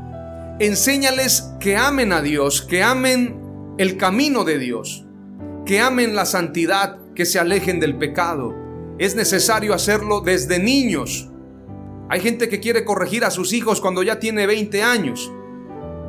Enséñales 0.59 1.51
que 1.61 1.77
amen 1.77 2.13
a 2.13 2.23
Dios, 2.23 2.63
que 2.63 2.83
amen 2.83 3.41
el 3.77 3.97
camino 3.97 4.45
de 4.45 4.59
Dios, 4.59 5.05
que 5.67 5.81
amen 5.81 6.15
la 6.15 6.27
santidad, 6.27 6.99
que 7.15 7.25
se 7.25 7.39
alejen 7.39 7.81
del 7.81 7.97
pecado. 7.97 8.55
Es 8.99 9.15
necesario 9.15 9.75
hacerlo 9.75 10.21
desde 10.21 10.59
niños. 10.59 11.31
Hay 12.09 12.21
gente 12.21 12.49
que 12.49 12.61
quiere 12.61 12.85
corregir 12.85 13.25
a 13.25 13.31
sus 13.31 13.53
hijos 13.53 13.81
cuando 13.81 14.03
ya 14.03 14.19
tiene 14.19 14.47
20 14.47 14.83
años. 14.83 15.33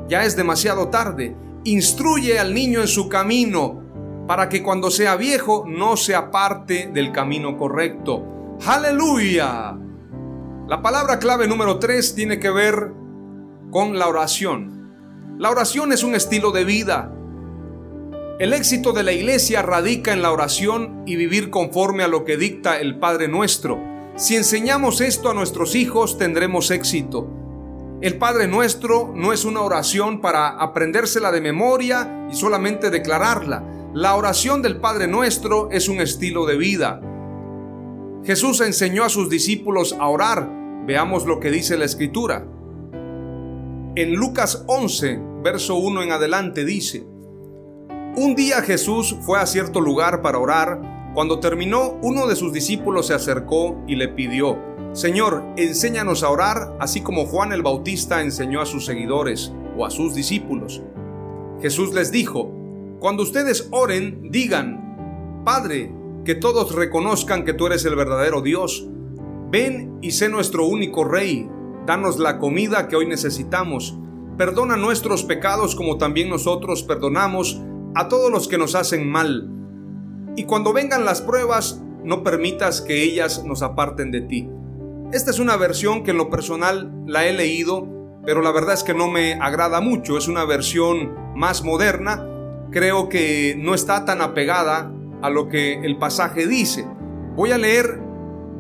Ya 0.08 0.24
es 0.24 0.36
demasiado 0.36 0.90
tarde. 0.90 1.36
Instruye 1.64 2.38
al 2.38 2.54
niño 2.54 2.82
en 2.82 2.88
su 2.88 3.10
camino 3.10 3.82
para 4.28 4.50
que 4.50 4.64
cuando 4.64 4.92
sea 4.92 5.16
viejo 5.16 5.66
no 5.68 5.98
se 5.98 6.16
aparte 6.16 6.90
del 6.94 7.12
camino 7.12 7.58
correcto. 7.58 8.58
Aleluya. 8.66 9.78
La 10.68 10.82
palabra 10.82 11.20
clave 11.20 11.48
número 11.48 11.80
3 11.80 12.16
tiene 12.16 12.40
que 12.40 12.50
ver 12.50 12.92
con 13.72 13.98
la 14.00 14.08
oración. 14.08 15.36
La 15.38 15.52
oración 15.52 15.92
es 15.92 16.04
un 16.04 16.16
estilo 16.16 16.52
de 16.52 16.64
vida. 16.64 17.12
El 18.38 18.52
éxito 18.52 18.92
de 18.92 19.04
la 19.04 19.14
iglesia 19.14 19.62
radica 19.62 20.12
en 20.12 20.22
la 20.22 20.34
oración 20.34 21.04
y 21.06 21.16
vivir 21.16 21.50
conforme 21.50 22.04
a 22.04 22.10
lo 22.10 22.26
que 22.26 22.36
dicta 22.36 22.78
el 22.82 23.00
Padre 23.00 23.30
nuestro. 23.30 23.80
Si 24.18 24.36
enseñamos 24.36 25.00
esto 25.00 25.30
a 25.30 25.34
nuestros 25.34 25.74
hijos, 25.74 26.18
tendremos 26.18 26.70
éxito. 26.70 27.30
El 28.02 28.18
Padre 28.18 28.50
nuestro 28.50 29.14
no 29.16 29.32
es 29.32 29.46
una 29.46 29.62
oración 29.62 30.20
para 30.20 30.50
aprendérsela 30.50 31.32
de 31.32 31.40
memoria 31.40 32.28
y 32.30 32.36
solamente 32.36 32.90
declararla. 32.90 33.64
La 33.94 34.16
oración 34.16 34.62
del 34.62 34.82
Padre 34.82 35.08
nuestro 35.08 35.72
es 35.72 35.88
un 35.88 36.02
estilo 36.02 36.46
de 36.46 36.58
vida. 36.58 37.00
Jesús 38.26 38.60
enseñó 38.60 39.06
a 39.06 39.10
sus 39.10 39.30
discípulos 39.30 39.96
a 39.98 40.10
orar. 40.10 40.52
Veamos 40.86 41.26
lo 41.26 41.40
que 41.40 41.52
dice 41.52 41.78
la 41.78 41.86
Escritura. 41.86 42.46
En 43.96 44.14
Lucas 44.14 44.66
11, 44.68 45.22
verso 45.42 45.78
1 45.78 46.04
en 46.04 46.12
adelante 46.12 46.66
dice, 46.66 47.15
un 48.18 48.36
día 48.36 48.62
Jesús 48.62 49.18
fue 49.22 49.40
a 49.40 49.46
cierto 49.46 49.82
lugar 49.82 50.22
para 50.22 50.40
orar. 50.40 51.12
Cuando 51.14 51.40
terminó, 51.40 51.98
uno 52.02 52.28
de 52.28 52.36
sus 52.36 52.54
discípulos 52.54 53.08
se 53.08 53.14
acercó 53.14 53.82
y 53.88 53.96
le 53.96 54.08
pidió, 54.08 54.58
Señor, 54.94 55.44
enséñanos 55.58 56.24
a 56.24 56.30
orar, 56.30 56.78
así 56.80 57.02
como 57.02 57.26
Juan 57.26 57.52
el 57.52 57.62
Bautista 57.62 58.22
enseñó 58.22 58.62
a 58.62 58.66
sus 58.66 58.86
seguidores 58.86 59.52
o 59.78 59.86
a 59.86 59.92
sus 59.92 60.16
discípulos. 60.16 60.82
Jesús 61.62 61.94
les 61.94 62.12
dijo, 62.12 62.52
Cuando 63.00 63.24
ustedes 63.24 63.68
oren, 63.72 64.32
digan, 64.32 65.42
Padre, 65.44 65.92
que 66.24 66.36
todos 66.36 66.74
reconozcan 66.74 67.44
que 67.44 67.54
tú 67.54 67.68
eres 67.68 67.84
el 67.86 67.96
verdadero 67.96 68.42
Dios. 68.42 68.88
Ven 69.52 70.00
y 70.02 70.12
sé 70.12 70.30
nuestro 70.30 70.66
único 70.66 71.04
Rey. 71.04 71.50
Danos 71.86 72.18
la 72.18 72.40
comida 72.40 72.88
que 72.88 72.96
hoy 72.96 73.06
necesitamos. 73.06 73.98
Perdona 74.38 74.76
nuestros 74.76 75.24
pecados 75.24 75.76
como 75.76 75.98
también 75.98 76.30
nosotros 76.30 76.84
perdonamos 76.84 77.62
a 77.96 78.08
todos 78.10 78.32
los 78.32 78.48
que 78.48 78.58
nos 78.58 78.76
hacen 78.76 79.10
mal. 79.10 79.50
Y 80.36 80.44
cuando 80.44 80.74
vengan 80.74 81.06
las 81.06 81.22
pruebas, 81.22 81.82
no 82.04 82.24
permitas 82.24 82.82
que 82.82 83.02
ellas 83.02 83.44
nos 83.46 83.62
aparten 83.62 84.12
de 84.12 84.22
ti. 84.22 84.50
Esta 85.12 85.32
es 85.32 85.40
una 85.40 85.56
versión 85.56 86.04
que 86.04 86.12
en 86.12 86.18
lo 86.18 86.30
personal 86.30 86.92
la 87.08 87.26
he 87.26 87.34
leído, 87.34 87.88
pero 88.26 88.42
la 88.42 88.52
verdad 88.52 88.74
es 88.74 88.84
que 88.84 88.94
no 88.94 89.08
me 89.08 89.36
agrada 89.36 89.80
mucho. 89.80 90.18
Es 90.18 90.28
una 90.28 90.46
versión 90.46 91.16
más 91.36 91.64
moderna. 91.64 92.28
Creo 92.72 93.08
que 93.08 93.56
no 93.58 93.74
está 93.74 94.04
tan 94.04 94.22
apegada 94.22 94.92
a 95.22 95.30
lo 95.30 95.48
que 95.48 95.80
el 95.86 95.98
pasaje 95.98 96.48
dice. 96.48 96.86
Voy 97.36 97.52
a 97.52 97.58
leer 97.58 98.00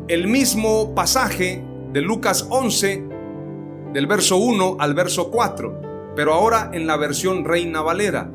el 0.08 0.28
mismo 0.28 0.96
pasaje 0.96 1.64
de 1.92 2.02
Lucas 2.02 2.48
11, 2.50 3.04
del 3.94 4.08
verso 4.08 4.38
1 4.38 4.78
al 4.80 4.94
verso 4.94 5.32
4, 5.32 6.14
pero 6.16 6.34
ahora 6.34 6.70
en 6.74 6.88
la 6.88 6.98
versión 6.98 7.44
Reina 7.44 7.82
Valera. 7.82 8.32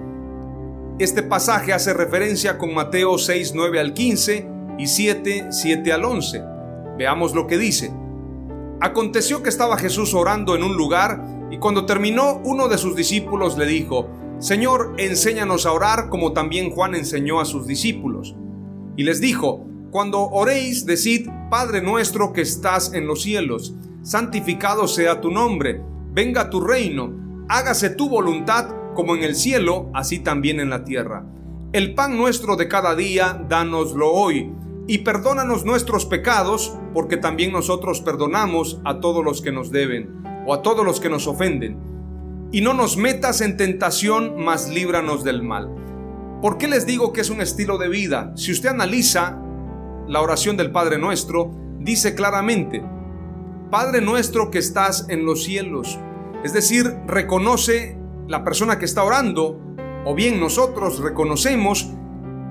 Este 1.01 1.23
pasaje 1.23 1.73
hace 1.73 1.95
referencia 1.95 2.59
con 2.59 2.75
Mateo 2.75 3.17
6, 3.17 3.53
9 3.55 3.81
al 3.81 3.95
15 3.95 4.47
y 4.77 4.87
7, 4.87 5.47
7 5.49 5.93
al 5.95 6.05
11. 6.05 6.45
Veamos 6.99 7.35
lo 7.35 7.47
que 7.47 7.57
dice. 7.57 7.91
Aconteció 8.83 9.43
que 9.43 9.49
estaba 9.49 9.79
Jesús 9.79 10.13
orando 10.13 10.55
en 10.55 10.63
un 10.63 10.77
lugar 10.77 11.25
y 11.51 11.57
cuando 11.57 11.87
terminó 11.87 12.43
uno 12.45 12.69
de 12.69 12.77
sus 12.77 12.97
discípulos 12.97 13.57
le 13.57 13.65
dijo, 13.65 14.11
Señor, 14.41 14.93
enséñanos 14.99 15.65
a 15.65 15.73
orar 15.73 16.11
como 16.11 16.35
también 16.35 16.71
Juan 16.71 16.95
enseñó 16.95 17.41
a 17.41 17.47
sus 17.47 17.67
discípulos. 17.67 18.37
Y 18.95 19.05
les 19.05 19.23
dijo, 19.23 19.65
Cuando 19.91 20.21
oréis, 20.21 20.85
decid, 20.85 21.31
Padre 21.49 21.81
nuestro 21.81 22.35
que 22.35 22.43
estás 22.43 22.93
en 22.93 23.07
los 23.07 23.23
cielos, 23.23 23.75
santificado 24.03 24.87
sea 24.87 25.23
tu 25.23 25.31
nombre, 25.31 25.83
venga 26.13 26.51
tu 26.51 26.61
reino, 26.61 27.47
hágase 27.49 27.89
tu 27.89 28.11
voluntad 28.11 28.80
como 28.95 29.15
en 29.15 29.23
el 29.23 29.35
cielo, 29.35 29.91
así 29.95 30.19
también 30.19 30.61
en 30.61 30.71
la 30.71 30.85
tierra. 30.85 31.25
El 31.73 31.95
pan 31.95 32.17
nuestro 32.17 32.57
de 32.57 32.69
cada 32.69 32.95
día, 32.95 33.45
dánoslo 33.49 34.11
hoy, 34.13 34.53
y 34.87 34.99
perdónanos 34.99 35.65
nuestros 35.65 36.07
pecados, 36.07 36.77
porque 36.93 37.17
también 37.17 37.53
nosotros 37.53 38.01
perdonamos 38.01 38.81
a 38.85 39.01
todos 39.01 39.25
los 39.25 39.41
que 39.41 39.53
nos 39.53 39.71
deben, 39.71 40.23
o 40.47 40.55
a 40.55 40.63
todos 40.63 40.85
los 40.85 41.01
que 41.01 41.09
nos 41.09 41.27
ofenden. 41.27 41.79
Y 42.53 42.61
no 42.61 42.75
nos 42.75 42.97
metas 42.97 43.41
en 43.41 43.57
tentación, 43.57 44.35
mas 44.43 44.69
líbranos 44.69 45.23
del 45.23 45.43
mal. 45.43 45.71
¿Por 46.43 46.59
qué 46.59 46.67
les 46.67 46.87
digo 46.87 47.13
que 47.13 47.21
es 47.21 47.31
un 47.31 47.41
estilo 47.41 47.79
de 47.79 47.89
vida? 47.89 48.33
Si 48.35 48.51
usted 48.51 48.71
analiza 48.71 49.39
la 50.09 50.21
oración 50.21 50.57
del 50.57 50.73
Padre 50.73 50.99
Nuestro, 50.99 51.53
dice 51.79 52.15
claramente, 52.15 52.83
Padre 53.71 54.01
nuestro 54.01 54.51
que 54.51 54.59
estás 54.59 55.07
en 55.09 55.25
los 55.25 55.45
cielos, 55.45 55.99
Es 56.43 56.55
decir, 56.55 56.97
reconoce 57.07 58.00
la 58.31 58.45
persona 58.45 58.79
que 58.79 58.85
está 58.85 59.03
orando, 59.03 59.59
o 60.05 60.15
bien 60.15 60.39
nosotros 60.39 61.01
reconocemos 61.01 61.91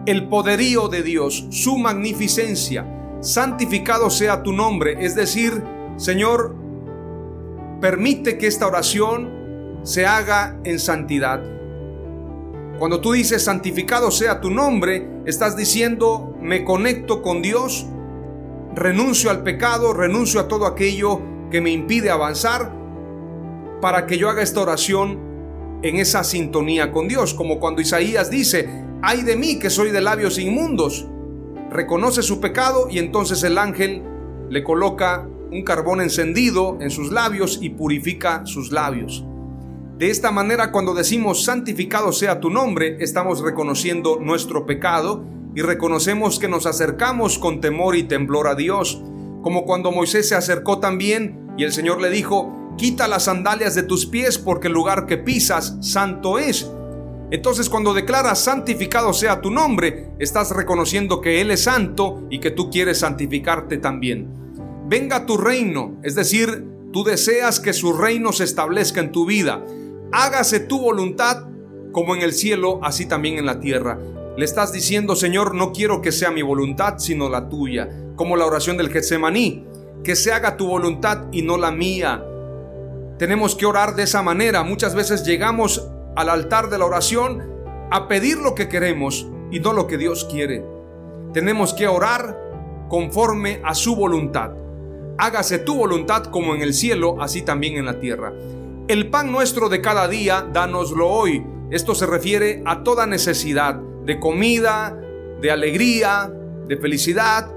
el 0.05 0.27
poderío 0.27 0.89
de 0.89 1.03
Dios, 1.03 1.47
su 1.51 1.77
magnificencia. 1.77 2.85
Santificado 3.21 4.09
sea 4.09 4.43
tu 4.43 4.51
nombre, 4.51 4.97
es 4.99 5.15
decir, 5.15 5.63
Señor, 5.95 6.53
permite 7.79 8.37
que 8.37 8.47
esta 8.47 8.67
oración 8.67 9.79
se 9.83 10.05
haga 10.05 10.59
en 10.65 10.79
santidad. 10.79 11.41
Cuando 12.77 12.99
tú 12.99 13.13
dices 13.13 13.45
santificado 13.45 14.11
sea 14.11 14.41
tu 14.41 14.49
nombre, 14.49 15.07
estás 15.25 15.55
diciendo 15.55 16.35
me 16.41 16.65
conecto 16.65 17.21
con 17.21 17.41
Dios, 17.41 17.85
renuncio 18.75 19.29
al 19.29 19.43
pecado, 19.43 19.93
renuncio 19.93 20.41
a 20.41 20.49
todo 20.49 20.65
aquello 20.65 21.21
que 21.49 21.61
me 21.61 21.71
impide 21.71 22.11
avanzar 22.11 22.69
para 23.79 24.07
que 24.07 24.17
yo 24.17 24.29
haga 24.29 24.41
esta 24.41 24.59
oración 24.59 25.28
en 25.81 25.97
esa 25.97 26.23
sintonía 26.23 26.91
con 26.91 27.07
Dios, 27.07 27.33
como 27.33 27.59
cuando 27.59 27.81
Isaías 27.81 28.29
dice, 28.29 28.69
ay 29.01 29.21
de 29.23 29.35
mí 29.35 29.59
que 29.59 29.69
soy 29.69 29.91
de 29.91 30.01
labios 30.01 30.37
inmundos. 30.37 31.07
Reconoce 31.71 32.21
su 32.23 32.39
pecado 32.39 32.87
y 32.89 32.99
entonces 32.99 33.43
el 33.43 33.57
ángel 33.57 34.03
le 34.49 34.63
coloca 34.63 35.27
un 35.51 35.63
carbón 35.63 36.01
encendido 36.01 36.77
en 36.81 36.89
sus 36.89 37.11
labios 37.11 37.59
y 37.61 37.69
purifica 37.69 38.45
sus 38.45 38.71
labios. 38.71 39.23
De 39.97 40.09
esta 40.09 40.31
manera, 40.31 40.71
cuando 40.71 40.93
decimos 40.93 41.43
santificado 41.43 42.13
sea 42.13 42.39
tu 42.39 42.49
nombre, 42.49 42.97
estamos 42.99 43.41
reconociendo 43.41 44.17
nuestro 44.21 44.65
pecado 44.65 45.25
y 45.55 45.61
reconocemos 45.61 46.39
que 46.39 46.47
nos 46.47 46.65
acercamos 46.65 47.37
con 47.37 47.59
temor 47.59 47.95
y 47.95 48.03
temblor 48.03 48.47
a 48.47 48.55
Dios, 48.55 49.01
como 49.41 49.65
cuando 49.65 49.91
Moisés 49.91 50.29
se 50.29 50.35
acercó 50.35 50.79
también 50.79 51.47
y 51.57 51.63
el 51.63 51.73
Señor 51.73 52.01
le 52.01 52.09
dijo, 52.09 52.58
quita 52.79 53.09
las 53.09 53.25
sandalias 53.25 53.75
de 53.75 53.83
tus 53.83 54.05
pies 54.05 54.37
porque 54.37 54.67
el 54.67 54.73
lugar 54.73 55.05
que 55.05 55.17
pisas 55.17 55.77
santo 55.81 56.39
es. 56.39 56.71
Entonces 57.29 57.69
cuando 57.69 57.93
declaras 57.93 58.39
santificado 58.39 59.13
sea 59.13 59.41
tu 59.41 59.51
nombre, 59.51 60.11
estás 60.17 60.51
reconociendo 60.51 61.19
que 61.19 61.41
Él 61.41 61.51
es 61.51 61.63
santo 61.63 62.25
y 62.29 62.39
que 62.39 62.51
tú 62.51 62.69
quieres 62.69 62.99
santificarte 62.99 63.77
también. 63.77 64.29
Venga 64.87 65.25
tu 65.25 65.35
reino, 65.35 65.99
es 66.03 66.15
decir, 66.15 66.65
tú 66.93 67.03
deseas 67.03 67.59
que 67.59 67.73
su 67.73 67.91
reino 67.91 68.31
se 68.31 68.45
establezca 68.45 69.01
en 69.01 69.11
tu 69.11 69.25
vida. 69.25 69.61
Hágase 70.13 70.61
tu 70.61 70.79
voluntad 70.79 71.47
como 71.91 72.15
en 72.15 72.21
el 72.21 72.31
cielo, 72.31 72.79
así 72.81 73.05
también 73.05 73.37
en 73.37 73.45
la 73.45 73.59
tierra. 73.59 73.99
Le 74.37 74.45
estás 74.45 74.71
diciendo, 74.71 75.17
Señor, 75.17 75.53
no 75.53 75.73
quiero 75.73 76.01
que 76.01 76.13
sea 76.13 76.31
mi 76.31 76.43
voluntad, 76.43 76.97
sino 76.97 77.29
la 77.29 77.49
tuya. 77.49 77.89
Como 78.15 78.37
la 78.37 78.45
oración 78.45 78.77
del 78.77 78.89
Getsemaní, 78.89 79.65
que 80.01 80.15
se 80.15 80.31
haga 80.31 80.55
tu 80.55 80.65
voluntad 80.65 81.25
y 81.33 81.41
no 81.41 81.57
la 81.57 81.71
mía. 81.71 82.23
Tenemos 83.19 83.53
que 83.53 83.65
orar 83.65 83.95
de 83.95 84.03
esa 84.03 84.21
manera. 84.21 84.63
Muchas 84.63 84.95
veces 84.95 85.25
llegamos 85.25 85.85
al 86.15 86.29
altar 86.29 86.69
de 86.69 86.77
la 86.77 86.85
oración 86.85 87.43
a 87.91 88.07
pedir 88.07 88.37
lo 88.37 88.55
que 88.55 88.69
queremos 88.69 89.27
y 89.51 89.59
no 89.59 89.73
lo 89.73 89.87
que 89.87 89.97
Dios 89.97 90.25
quiere. 90.31 90.65
Tenemos 91.33 91.73
que 91.73 91.89
orar 91.89 92.39
conforme 92.87 93.59
a 93.65 93.75
su 93.75 93.97
voluntad. 93.97 94.51
Hágase 95.17 95.59
tu 95.59 95.75
voluntad 95.75 96.27
como 96.27 96.55
en 96.55 96.61
el 96.61 96.73
cielo, 96.73 97.21
así 97.21 97.41
también 97.41 97.75
en 97.75 97.85
la 97.85 97.99
tierra. 97.99 98.31
El 98.87 99.09
pan 99.09 99.33
nuestro 99.33 99.67
de 99.67 99.81
cada 99.81 100.07
día, 100.07 100.47
dánoslo 100.53 101.09
hoy. 101.09 101.45
Esto 101.71 101.95
se 101.95 102.05
refiere 102.05 102.63
a 102.65 102.83
toda 102.83 103.05
necesidad 103.05 103.75
de 104.05 104.17
comida, 104.17 104.97
de 105.41 105.51
alegría, 105.51 106.31
de 106.67 106.77
felicidad, 106.77 107.51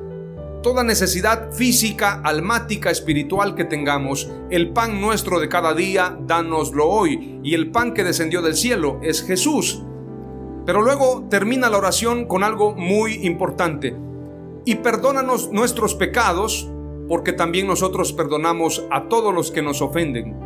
toda 0.62 0.85
necesidad 0.85 1.52
física, 1.52 2.23
almática, 2.25 2.90
espiritual 2.90 3.54
que 3.54 3.64
tengamos, 3.64 4.31
el 4.49 4.71
pan 4.71 5.00
nuestro 5.00 5.40
de 5.40 5.49
cada 5.49 5.75
día, 5.75 6.16
dánoslo 6.26 6.88
hoy. 6.88 7.40
Y 7.42 7.54
el 7.54 7.71
pan 7.71 7.92
que 7.92 8.04
descendió 8.04 8.40
del 8.40 8.54
cielo 8.54 9.00
es 9.02 9.23
Jesús. 9.23 9.83
Pero 10.64 10.81
luego 10.81 11.26
termina 11.28 11.69
la 11.69 11.78
oración 11.78 12.26
con 12.26 12.45
algo 12.45 12.75
muy 12.75 13.14
importante. 13.26 13.96
Y 14.64 14.77
perdónanos 14.77 15.51
nuestros 15.51 15.94
pecados, 15.96 16.70
porque 17.09 17.33
también 17.33 17.66
nosotros 17.66 18.12
perdonamos 18.12 18.87
a 18.90 19.09
todos 19.09 19.35
los 19.35 19.51
que 19.51 19.62
nos 19.62 19.83
ofenden. 19.83 20.37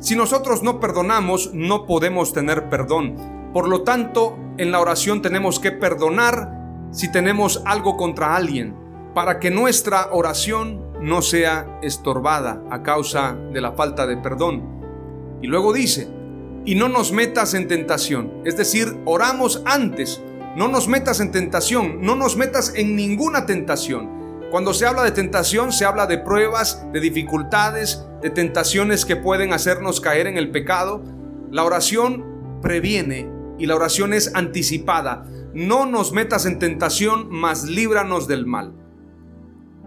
Si 0.00 0.16
nosotros 0.16 0.62
no 0.62 0.80
perdonamos, 0.80 1.54
no 1.54 1.86
podemos 1.86 2.32
tener 2.32 2.68
perdón. 2.68 3.16
Por 3.52 3.68
lo 3.68 3.82
tanto, 3.82 4.36
en 4.58 4.72
la 4.72 4.80
oración 4.80 5.22
tenemos 5.22 5.60
que 5.60 5.70
perdonar 5.70 6.50
si 6.90 7.10
tenemos 7.10 7.62
algo 7.64 7.96
contra 7.96 8.34
alguien 8.34 8.83
para 9.14 9.38
que 9.38 9.50
nuestra 9.50 10.08
oración 10.10 10.92
no 11.00 11.22
sea 11.22 11.78
estorbada 11.82 12.62
a 12.70 12.82
causa 12.82 13.36
de 13.52 13.60
la 13.60 13.72
falta 13.72 14.06
de 14.06 14.16
perdón. 14.16 14.82
Y 15.40 15.46
luego 15.46 15.72
dice, 15.72 16.08
y 16.64 16.74
no 16.74 16.88
nos 16.88 17.12
metas 17.12 17.54
en 17.54 17.68
tentación, 17.68 18.42
es 18.44 18.56
decir, 18.56 18.96
oramos 19.04 19.62
antes, 19.66 20.20
no 20.56 20.68
nos 20.68 20.88
metas 20.88 21.20
en 21.20 21.30
tentación, 21.30 22.00
no 22.00 22.16
nos 22.16 22.36
metas 22.36 22.72
en 22.74 22.96
ninguna 22.96 23.46
tentación. 23.46 24.10
Cuando 24.50 24.72
se 24.72 24.86
habla 24.86 25.02
de 25.02 25.10
tentación, 25.10 25.72
se 25.72 25.84
habla 25.84 26.06
de 26.06 26.18
pruebas, 26.18 26.86
de 26.92 27.00
dificultades, 27.00 28.04
de 28.22 28.30
tentaciones 28.30 29.04
que 29.04 29.16
pueden 29.16 29.52
hacernos 29.52 30.00
caer 30.00 30.26
en 30.26 30.38
el 30.38 30.50
pecado. 30.50 31.02
La 31.50 31.64
oración 31.64 32.60
previene 32.62 33.28
y 33.58 33.66
la 33.66 33.74
oración 33.74 34.12
es 34.12 34.34
anticipada. 34.34 35.26
No 35.54 35.86
nos 35.86 36.12
metas 36.12 36.46
en 36.46 36.58
tentación, 36.58 37.28
mas 37.30 37.64
líbranos 37.64 38.28
del 38.28 38.46
mal. 38.46 38.83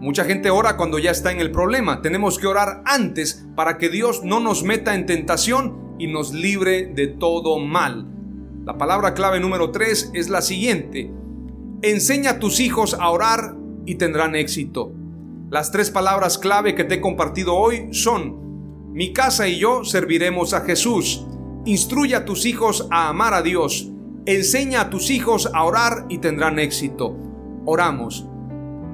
Mucha 0.00 0.24
gente 0.24 0.50
ora 0.50 0.76
cuando 0.76 1.00
ya 1.00 1.10
está 1.10 1.32
en 1.32 1.40
el 1.40 1.50
problema. 1.50 2.02
Tenemos 2.02 2.38
que 2.38 2.46
orar 2.46 2.82
antes 2.84 3.44
para 3.56 3.78
que 3.78 3.88
Dios 3.88 4.22
no 4.22 4.38
nos 4.38 4.62
meta 4.62 4.94
en 4.94 5.06
tentación 5.06 5.96
y 5.98 6.06
nos 6.06 6.32
libre 6.32 6.86
de 6.86 7.08
todo 7.08 7.58
mal. 7.58 8.06
La 8.64 8.78
palabra 8.78 9.14
clave 9.14 9.40
número 9.40 9.72
3 9.72 10.12
es 10.14 10.28
la 10.28 10.40
siguiente. 10.40 11.10
Enseña 11.82 12.32
a 12.32 12.38
tus 12.38 12.60
hijos 12.60 12.94
a 12.94 13.10
orar 13.10 13.56
y 13.86 13.96
tendrán 13.96 14.36
éxito. 14.36 14.92
Las 15.50 15.72
tres 15.72 15.90
palabras 15.90 16.38
clave 16.38 16.76
que 16.76 16.84
te 16.84 16.96
he 16.96 17.00
compartido 17.00 17.56
hoy 17.56 17.88
son, 17.92 18.92
mi 18.92 19.12
casa 19.12 19.48
y 19.48 19.58
yo 19.58 19.84
serviremos 19.84 20.54
a 20.54 20.60
Jesús. 20.60 21.26
Instruye 21.64 22.14
a 22.14 22.24
tus 22.24 22.46
hijos 22.46 22.86
a 22.90 23.08
amar 23.08 23.34
a 23.34 23.42
Dios. 23.42 23.90
Enseña 24.26 24.82
a 24.82 24.90
tus 24.90 25.10
hijos 25.10 25.50
a 25.52 25.64
orar 25.64 26.06
y 26.08 26.18
tendrán 26.18 26.58
éxito. 26.58 27.16
Oramos. 27.64 28.27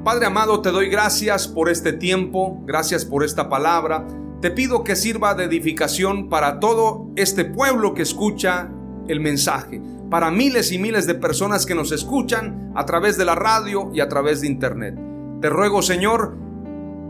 Padre 0.04 0.26
amado, 0.26 0.60
te 0.60 0.70
doy 0.70 0.90
gracias 0.90 1.48
por 1.48 1.70
este 1.70 1.94
tiempo, 1.94 2.60
gracias 2.66 3.06
por 3.06 3.24
esta 3.24 3.48
palabra. 3.48 4.06
Te 4.42 4.50
pido 4.50 4.84
que 4.84 4.96
sirva 4.96 5.34
de 5.34 5.44
edificación 5.44 6.28
para 6.28 6.60
todo 6.60 7.06
este 7.16 7.46
pueblo 7.46 7.94
que 7.94 8.02
escucha 8.02 8.70
el 9.08 9.20
mensaje, 9.20 9.80
para 10.10 10.30
miles 10.30 10.72
y 10.72 10.78
miles 10.78 11.06
de 11.06 11.14
personas 11.14 11.64
que 11.64 11.74
nos 11.74 11.90
escuchan 11.90 12.70
a 12.74 12.84
través 12.84 13.16
de 13.16 13.24
la 13.24 13.34
radio 13.34 13.90
y 13.94 14.00
a 14.00 14.08
través 14.10 14.42
de 14.42 14.48
internet. 14.48 14.94
Te 15.40 15.48
ruego, 15.48 15.80
Señor, 15.80 16.36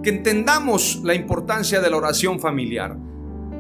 que 0.05 0.11
entendamos 0.11 1.01
la 1.03 1.15
importancia 1.15 1.81
de 1.81 1.91
la 1.91 1.97
oración 1.97 2.39
familiar, 2.39 2.97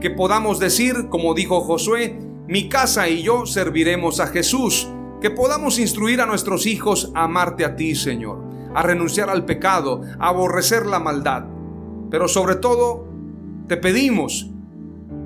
que 0.01 0.11
podamos 0.11 0.61
decir, 0.61 1.09
como 1.09 1.35
dijo 1.35 1.61
Josué, 1.61 2.20
mi 2.47 2.68
casa 2.68 3.09
y 3.09 3.25
yo 3.25 3.47
serviremos 3.47 4.20
a 4.20 4.29
Jesús, 4.29 4.88
que 5.20 5.31
podamos 5.31 5.81
instruir 5.81 6.20
a 6.20 6.27
nuestros 6.27 6.66
hijos 6.66 7.11
a 7.16 7.25
amarte 7.25 7.64
a 7.64 7.75
ti, 7.75 7.97
Señor 7.97 8.54
a 8.75 8.83
renunciar 8.83 9.31
al 9.31 9.45
pecado, 9.45 10.03
a 10.19 10.29
aborrecer 10.29 10.87
la 10.87 11.01
maldad. 11.01 11.45
Pero 12.11 12.29
sobre 12.29 12.57
todo, 12.57 13.09
te 13.69 13.77
pedimos 13.77 14.51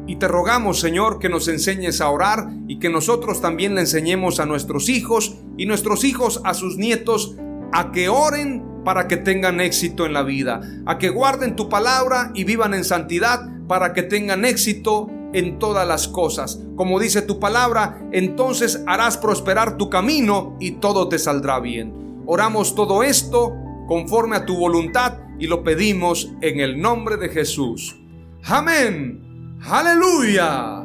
y 0.07 0.17
te 0.17 0.29
rogamos, 0.29 0.81
Señor, 0.81 1.19
que 1.19 1.29
nos 1.29 1.49
enseñes 1.49 2.01
a 2.01 2.09
orar 2.09 2.49
y 2.67 2.79
que 2.79 2.89
nosotros 2.89 3.41
también 3.41 3.75
le 3.75 3.83
enseñemos 3.83 4.41
a 4.41 4.47
nuestros 4.47 4.89
hijos 4.89 5.37
y 5.57 5.67
nuestros 5.67 6.05
hijos 6.05 6.41
a 6.45 6.55
sus 6.55 6.79
nietos 6.79 7.37
a 7.73 7.93
que 7.93 8.09
oren 8.09 8.65
para 8.85 9.07
que 9.07 9.19
tengan 9.19 9.61
éxito 9.61 10.07
en 10.07 10.15
la 10.15 10.23
vida, 10.23 10.63
a 10.87 10.97
que 10.97 11.11
guarden 11.11 11.57
tu 11.57 11.69
palabra 11.69 12.31
y 12.35 12.45
vivan 12.45 12.73
en 12.73 12.85
santidad 12.85 13.47
para 13.67 13.93
que 13.93 14.03
tengan 14.03 14.47
éxito 14.47 15.11
en 15.35 15.59
todas 15.59 15.87
las 15.87 16.09
cosas. 16.09 16.59
Como 16.75 16.99
dice 16.99 17.21
tu 17.21 17.39
palabra, 17.39 18.01
entonces 18.13 18.83
harás 18.87 19.19
prosperar 19.19 19.77
tu 19.77 19.91
camino 19.91 20.57
y 20.59 20.73
todo 20.73 21.11
te 21.11 21.19
saldrá 21.19 21.61
bien. 21.61 22.08
Oramos 22.31 22.75
todo 22.75 23.03
esto 23.03 23.57
conforme 23.87 24.37
a 24.37 24.45
tu 24.45 24.55
voluntad 24.59 25.15
y 25.39 25.47
lo 25.47 25.65
pedimos 25.65 26.31
en 26.43 26.61
el 26.61 26.79
nombre 26.79 27.17
de 27.17 27.31
Jesús. 27.31 27.99
Amén. 28.45 29.57
Aleluya. 29.65 30.85